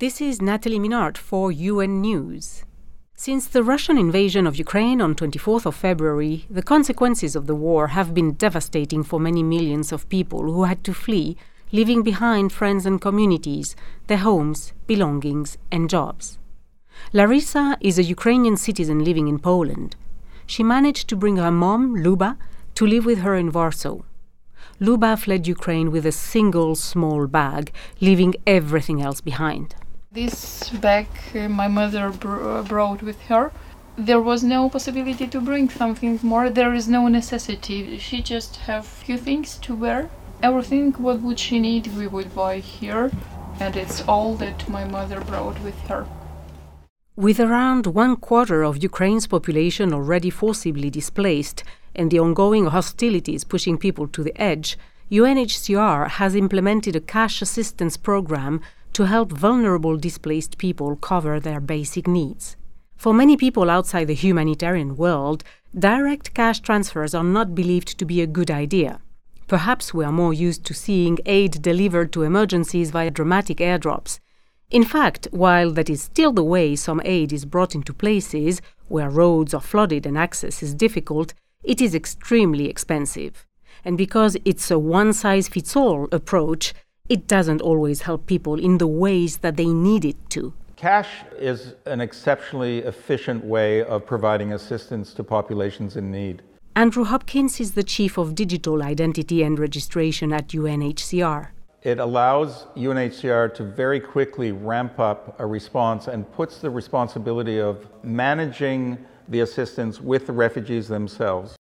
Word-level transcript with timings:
This 0.00 0.20
is 0.20 0.40
Natalie 0.40 0.78
Minard 0.78 1.18
for 1.18 1.50
UN 1.50 2.00
News. 2.00 2.62
Since 3.16 3.48
the 3.48 3.64
Russian 3.64 3.98
invasion 3.98 4.46
of 4.46 4.54
Ukraine 4.54 5.00
on 5.00 5.16
24th 5.16 5.66
of 5.66 5.74
February, 5.74 6.46
the 6.48 6.62
consequences 6.62 7.34
of 7.34 7.48
the 7.48 7.56
war 7.56 7.88
have 7.88 8.14
been 8.14 8.34
devastating 8.34 9.02
for 9.02 9.18
many 9.18 9.42
millions 9.42 9.90
of 9.90 10.08
people 10.08 10.42
who 10.42 10.62
had 10.70 10.84
to 10.84 10.94
flee, 10.94 11.36
leaving 11.72 12.04
behind 12.04 12.52
friends 12.52 12.86
and 12.86 13.00
communities, 13.00 13.74
their 14.06 14.18
homes, 14.18 14.72
belongings, 14.86 15.58
and 15.72 15.90
jobs. 15.90 16.38
Larisa 17.12 17.76
is 17.80 17.98
a 17.98 18.04
Ukrainian 18.04 18.56
citizen 18.56 19.02
living 19.02 19.26
in 19.26 19.40
Poland. 19.40 19.96
She 20.46 20.62
managed 20.62 21.08
to 21.08 21.16
bring 21.16 21.38
her 21.38 21.50
mom, 21.50 21.96
Luba, 21.96 22.38
to 22.76 22.86
live 22.86 23.04
with 23.04 23.18
her 23.22 23.34
in 23.34 23.50
Warsaw. 23.50 23.98
Luba 24.78 25.16
fled 25.16 25.48
Ukraine 25.48 25.90
with 25.90 26.06
a 26.06 26.12
single 26.12 26.76
small 26.76 27.26
bag, 27.26 27.72
leaving 28.00 28.36
everything 28.46 29.02
else 29.02 29.20
behind. 29.20 29.74
This 30.10 30.70
bag 30.70 31.06
uh, 31.34 31.50
my 31.50 31.68
mother 31.68 32.08
br- 32.08 32.62
brought 32.62 33.02
with 33.02 33.20
her. 33.24 33.52
There 33.98 34.22
was 34.22 34.42
no 34.42 34.70
possibility 34.70 35.26
to 35.26 35.38
bring 35.38 35.68
something 35.68 36.18
more. 36.22 36.48
There 36.48 36.72
is 36.72 36.88
no 36.88 37.08
necessity. 37.08 37.98
She 37.98 38.22
just 38.22 38.56
have 38.68 38.86
few 38.86 39.18
things 39.18 39.58
to 39.58 39.74
wear. 39.74 40.08
Everything 40.42 40.92
what 40.92 41.20
would 41.20 41.38
she 41.38 41.58
need 41.58 41.88
we 41.88 42.06
would 42.06 42.34
buy 42.34 42.60
here, 42.60 43.10
and 43.60 43.76
it's 43.76 44.00
all 44.08 44.34
that 44.36 44.66
my 44.66 44.84
mother 44.84 45.20
brought 45.20 45.62
with 45.62 45.78
her. 45.88 46.06
With 47.14 47.38
around 47.38 47.86
one 47.88 48.16
quarter 48.16 48.62
of 48.62 48.82
Ukraine's 48.82 49.26
population 49.26 49.92
already 49.92 50.30
forcibly 50.30 50.88
displaced 50.88 51.64
and 51.94 52.10
the 52.10 52.20
ongoing 52.20 52.66
hostilities 52.66 53.44
pushing 53.44 53.76
people 53.76 54.08
to 54.08 54.22
the 54.22 54.40
edge, 54.40 54.78
UNHCR 55.10 56.08
has 56.20 56.34
implemented 56.34 56.96
a 56.96 57.00
cash 57.00 57.42
assistance 57.42 57.98
program 57.98 58.62
to 58.98 59.06
help 59.06 59.30
vulnerable 59.30 59.96
displaced 59.96 60.58
people 60.58 60.96
cover 60.96 61.38
their 61.38 61.60
basic 61.60 62.08
needs. 62.08 62.56
For 62.96 63.14
many 63.14 63.36
people 63.36 63.70
outside 63.70 64.08
the 64.08 64.22
humanitarian 64.24 64.96
world, 64.96 65.44
direct 65.72 66.34
cash 66.34 66.58
transfers 66.58 67.14
are 67.14 67.22
not 67.22 67.54
believed 67.54 67.96
to 67.96 68.04
be 68.04 68.20
a 68.20 68.26
good 68.26 68.50
idea. 68.50 68.98
Perhaps 69.46 69.94
we 69.94 70.04
are 70.04 70.10
more 70.10 70.34
used 70.34 70.64
to 70.64 70.74
seeing 70.74 71.16
aid 71.26 71.62
delivered 71.62 72.12
to 72.12 72.24
emergencies 72.24 72.90
via 72.90 73.12
dramatic 73.12 73.58
airdrops. 73.58 74.18
In 74.68 74.82
fact, 74.82 75.28
while 75.30 75.70
that 75.74 75.88
is 75.88 76.02
still 76.02 76.32
the 76.32 76.42
way 76.42 76.74
some 76.74 77.00
aid 77.04 77.32
is 77.32 77.44
brought 77.44 77.76
into 77.76 77.94
places 77.94 78.60
where 78.88 79.08
roads 79.08 79.54
are 79.54 79.60
flooded 79.60 80.06
and 80.06 80.18
access 80.18 80.60
is 80.60 80.74
difficult, 80.74 81.34
it 81.62 81.80
is 81.80 81.94
extremely 81.94 82.68
expensive. 82.68 83.46
And 83.84 83.96
because 83.96 84.36
it's 84.44 84.72
a 84.72 84.78
one 84.78 85.12
size 85.12 85.46
fits 85.46 85.76
all 85.76 86.08
approach, 86.10 86.74
it 87.08 87.26
doesn't 87.26 87.60
always 87.60 88.02
help 88.02 88.26
people 88.26 88.58
in 88.58 88.78
the 88.78 88.86
ways 88.86 89.38
that 89.38 89.56
they 89.56 89.66
need 89.66 90.04
it 90.04 90.16
to. 90.30 90.52
Cash 90.76 91.08
is 91.38 91.74
an 91.86 92.00
exceptionally 92.00 92.78
efficient 92.78 93.44
way 93.44 93.82
of 93.82 94.06
providing 94.06 94.52
assistance 94.52 95.12
to 95.14 95.24
populations 95.24 95.96
in 95.96 96.10
need. 96.10 96.42
Andrew 96.76 97.04
Hopkins 97.04 97.58
is 97.58 97.72
the 97.72 97.82
Chief 97.82 98.16
of 98.16 98.36
Digital 98.36 98.82
Identity 98.84 99.42
and 99.42 99.58
Registration 99.58 100.32
at 100.32 100.48
UNHCR. 100.48 101.48
It 101.82 101.98
allows 101.98 102.66
UNHCR 102.76 103.52
to 103.54 103.64
very 103.64 103.98
quickly 103.98 104.52
ramp 104.52 105.00
up 105.00 105.34
a 105.40 105.46
response 105.46 106.06
and 106.06 106.30
puts 106.32 106.58
the 106.58 106.70
responsibility 106.70 107.60
of 107.60 107.88
managing 108.04 109.04
the 109.28 109.40
assistance 109.40 110.00
with 110.00 110.26
the 110.26 110.32
refugees 110.32 110.86
themselves. 110.86 111.57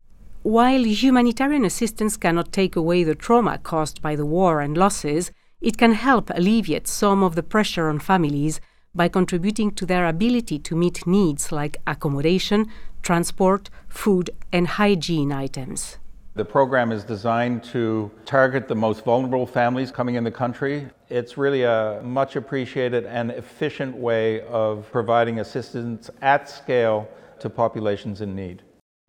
While 0.46 0.84
humanitarian 0.84 1.66
assistance 1.66 2.18
cannot 2.18 2.52
take 2.52 2.76
away 2.76 3.04
the 3.04 3.16
trauma 3.16 3.58
caused 3.58 4.00
by 4.04 4.16
the 4.16 4.28
war 4.28 4.62
and 4.62 4.78
losses, 4.78 5.32
it 5.60 5.76
can 5.76 5.94
help 5.94 6.30
alleviate 6.30 6.88
some 6.88 7.24
of 7.24 7.34
the 7.34 7.42
pressure 7.42 7.90
on 7.90 7.98
families 7.98 8.62
by 8.94 9.08
contributing 9.08 9.72
to 9.72 9.88
their 9.88 10.06
ability 10.06 10.60
to 10.60 10.76
meet 10.76 11.08
needs 11.08 11.52
like 11.52 11.78
accommodation, 11.88 12.68
transport, 13.02 13.72
food, 13.88 14.30
and 14.54 14.68
hygiene 14.68 15.32
items. 15.32 15.98
The 16.36 16.46
program 16.46 16.92
is 16.92 17.04
designed 17.04 17.64
to 17.74 18.12
target 18.26 18.68
the 18.68 18.76
most 18.76 19.04
vulnerable 19.04 19.48
families 19.48 19.90
coming 19.90 20.14
in 20.14 20.24
the 20.24 20.30
country. 20.30 20.88
It's 21.10 21.40
really 21.40 21.64
a 21.64 22.02
much 22.04 22.36
appreciated 22.36 23.08
and 23.08 23.32
efficient 23.32 23.98
way 23.98 24.42
of 24.42 24.88
providing 24.92 25.40
assistance 25.40 26.12
at 26.22 26.48
scale 26.48 27.10
to 27.40 27.50
populations 27.50 28.22
in 28.22 28.36
need. 28.36 28.62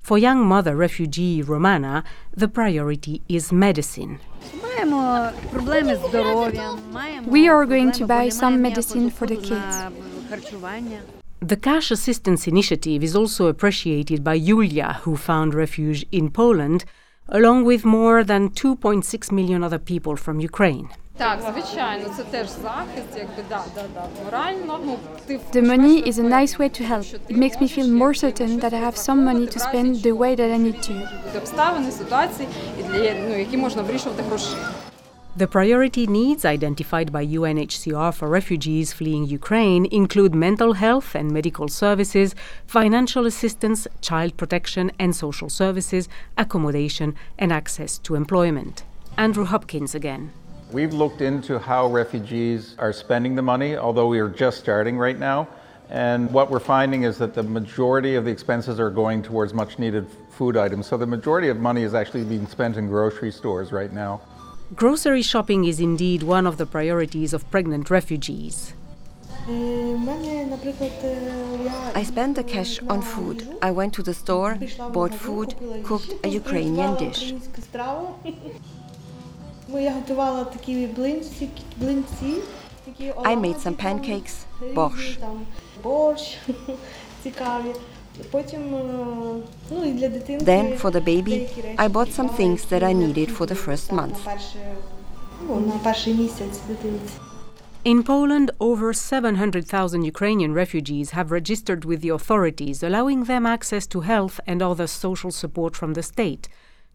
For 0.07 0.19
young 0.19 0.47
mother 0.47 0.77
refugee 0.77 1.43
Romana, 1.43 2.05
the 2.33 2.47
priority 2.47 3.23
is 3.29 3.51
medicine. 3.51 4.21
We 7.27 7.49
are 7.49 7.67
going 7.67 7.91
to 7.91 8.07
buy 8.07 8.29
some 8.29 8.63
medicine 8.63 9.11
for 9.11 9.27
the 9.27 9.35
kids. 9.35 9.77
The 11.41 11.57
Cash 11.57 11.91
Assistance 11.91 12.47
Initiative 12.47 13.03
is 13.03 13.17
also 13.17 13.49
appreciated 13.49 14.23
by 14.23 14.35
Yulia, 14.35 15.01
who 15.03 15.17
found 15.17 15.55
refuge 15.55 16.07
in 16.13 16.31
Poland, 16.31 16.85
along 17.29 17.65
with 17.65 17.85
more 17.85 18.23
than 18.23 18.51
2.6 18.51 19.33
million 19.33 19.65
other 19.65 19.81
people 19.81 20.15
from 20.15 20.39
Ukraine. 20.39 20.89
The 25.53 25.63
money 25.65 26.07
is 26.07 26.19
a 26.19 26.23
nice 26.23 26.59
way 26.59 26.69
to 26.69 26.85
help. 26.85 27.07
It 27.29 27.37
makes 27.37 27.59
me 27.59 27.69
feel 27.69 27.89
more 27.89 28.13
certain 28.13 28.59
that 28.61 28.75
I 28.75 28.79
have 28.79 28.99
some 28.99 29.25
money 29.25 29.47
to 29.47 29.59
spend 29.59 30.03
the 30.03 30.13
way 30.13 30.35
that 30.35 30.51
I 30.51 30.59
need 30.59 30.83
to. 30.83 30.93
The 35.37 35.47
priority 35.47 36.07
needs 36.07 36.45
identified 36.45 37.11
by 37.13 37.27
UNHCR 37.27 38.15
for 38.15 38.29
refugees 38.29 38.93
fleeing 38.93 39.27
Ukraine 39.27 39.87
include 39.87 40.35
mental 40.35 40.75
health 40.75 41.15
and 41.15 41.31
medical 41.31 41.69
services, 41.69 42.35
financial 42.67 43.25
assistance, 43.25 43.87
child 44.03 44.37
protection 44.37 44.93
and 44.99 45.17
social 45.17 45.49
services, 45.49 46.09
accommodation, 46.37 47.15
and 47.39 47.53
access 47.53 47.97
to 47.99 48.15
employment. 48.15 48.85
Andrew 49.17 49.45
Hopkins 49.47 49.95
again. 49.95 50.33
We've 50.73 50.93
looked 50.93 51.21
into 51.21 51.61
how 51.61 51.87
refugees 51.87 52.75
are 52.79 52.93
spending 52.93 53.37
the 53.37 53.43
money, 53.43 53.77
although 53.77 54.09
we 54.09 54.19
are 54.19 54.29
just 54.29 54.59
starting 54.59 54.99
right 54.99 55.17
now. 55.17 55.47
And 55.91 56.29
what 56.33 56.51
we're 56.51 56.59
finding 56.59 57.05
is 57.05 57.19
that 57.19 57.35
the 57.35 57.45
majority 57.45 58.17
of 58.17 58.25
the 58.25 58.33
expenses 58.33 58.81
are 58.81 58.91
going 58.91 59.23
towards 59.23 59.55
much 59.55 59.79
needed 59.79 60.09
food 60.31 60.57
items. 60.57 60.89
So 60.89 60.97
the 60.97 61.07
majority 61.07 61.49
of 61.51 61.59
money 61.59 61.83
is 61.83 61.95
actually 61.95 62.25
being 62.25 62.49
spent 62.49 62.77
in 62.77 62.89
grocery 62.89 63.31
stores 63.31 63.71
right 63.71 63.93
now. 63.93 64.21
Grocery 64.75 65.23
shopping 65.23 65.65
is 65.65 65.79
indeed 65.79 66.25
one 66.25 66.45
of 66.49 66.57
the 66.57 66.67
priorities 66.67 67.33
of 67.33 67.49
pregnant 67.53 67.89
refugees. 67.89 68.75
I 71.95 72.03
spent 72.03 72.35
the 72.35 72.43
cash 72.43 72.81
on 72.89 73.01
food. 73.01 73.47
I 73.63 73.71
went 73.71 73.95
to 73.95 74.03
the 74.03 74.15
store, 74.15 74.59
bought 74.91 75.15
food, 75.15 75.55
cooked 75.85 76.13
a 76.25 76.29
Ukrainian 76.29 76.97
dish. 76.97 77.33
I 83.25 83.35
made 83.35 83.59
some 83.59 83.75
pancakes, 83.75 84.47
borscht. 84.61 85.19
Then, 90.41 90.79
for 90.79 90.91
the 90.91 91.01
baby, 91.01 91.49
I 91.79 91.89
bought 91.89 92.13
some 92.13 92.29
things 92.29 92.65
that 92.67 92.83
I 92.83 92.93
needed 92.93 93.31
for 93.31 93.47
the 93.47 93.57
first 93.57 93.93
month. 93.93 94.27
In 97.85 98.03
Poland, 98.03 98.51
over 98.59 98.93
700,000 98.93 100.03
Ukrainian 100.03 100.53
refugees 100.53 101.11
have 101.11 101.31
registered 101.31 101.85
with 101.85 102.01
the 102.01 102.09
authorities, 102.09 102.83
allowing 102.83 103.25
them 103.25 103.47
access 103.47 103.87
to 103.89 104.01
health 104.01 104.41
and 104.47 104.63
other 104.63 104.87
social 104.87 105.31
support 105.31 105.77
from 105.77 105.95
the 105.95 106.03
state. 106.03 106.49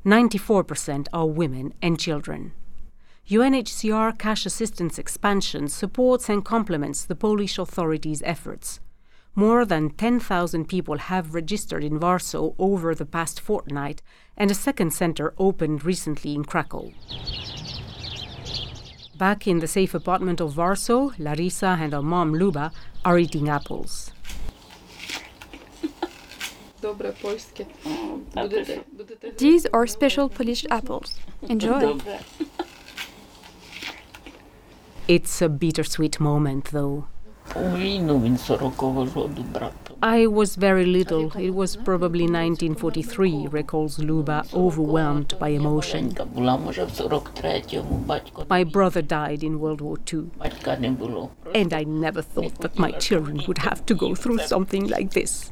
94% 0.06 1.08
are 1.14 1.28
women 1.28 1.74
and 1.82 2.00
children. 2.00 2.54
UNHCR 3.30 4.18
cash 4.18 4.46
assistance 4.46 5.00
expansion 5.00 5.68
supports 5.68 6.30
and 6.30 6.44
complements 6.44 7.06
the 7.06 7.16
Polish 7.16 7.58
authorities' 7.58 8.22
efforts. 8.26 8.80
More 9.36 9.64
than 9.64 9.92
10,000 9.92 10.68
people 10.68 10.98
have 10.98 11.34
registered 11.34 11.84
in 11.84 12.02
Warsaw 12.02 12.52
over 12.60 12.94
the 12.94 13.06
past 13.06 13.40
fortnight, 13.40 14.02
and 14.36 14.52
a 14.52 14.56
second 14.56 14.92
center 14.92 15.34
opened 15.38 15.86
recently 15.86 16.36
in 16.36 16.44
Krakow. 16.44 16.92
Back 19.18 19.48
in 19.48 19.60
the 19.60 19.68
safe 19.68 19.94
apartment 19.94 20.42
of 20.42 20.58
Warsaw, 20.58 21.12
Larisa 21.12 21.80
and 21.80 21.94
her 21.94 22.02
mom 22.02 22.34
Luba 22.34 22.74
are 23.06 23.18
eating 23.18 23.48
apples. 23.48 24.12
These 29.38 29.68
are 29.68 29.88
special 29.88 30.28
Polish 30.28 30.66
apples. 30.70 31.18
Enjoy. 31.44 31.98
It's 35.08 35.42
a 35.42 35.50
bittersweet 35.50 36.20
moment, 36.20 36.66
though. 36.72 37.08
I 40.04 40.28
was 40.28 40.56
very 40.56 40.86
little. 40.86 41.32
It 41.38 41.50
was 41.52 41.76
probably 41.76 42.24
1943, 42.24 43.48
recalls 43.48 44.00
Luba, 44.00 44.46
overwhelmed 44.54 45.38
by 45.38 45.50
emotion. 45.50 46.16
My 48.50 48.64
brother 48.64 49.02
died 49.02 49.44
in 49.44 49.60
World 49.60 49.82
War 49.82 49.98
II. 50.14 50.32
And 51.54 51.74
I 51.74 51.84
never 51.84 52.22
thought 52.22 52.60
that 52.62 52.80
my 52.80 52.92
children 52.92 53.42
would 53.48 53.58
have 53.58 53.86
to 53.88 53.96
go 53.96 54.16
through 54.16 54.40
something 54.40 54.88
like 54.88 55.12
this. 55.12 55.52